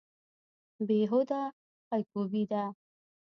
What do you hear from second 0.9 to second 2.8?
هوده پایکوبي ده.